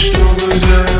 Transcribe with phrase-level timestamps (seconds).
[0.00, 0.62] as tuas
[0.96, 0.99] é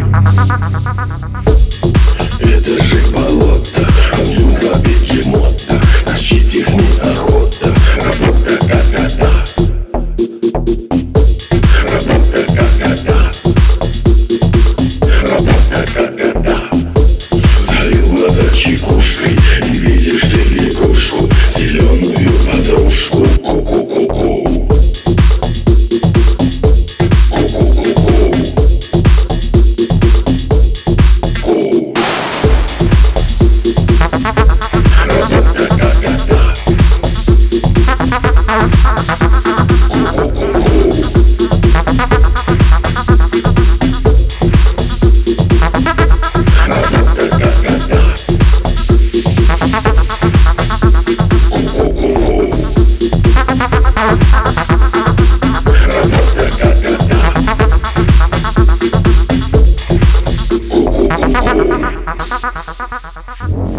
[62.53, 63.70] Thank you.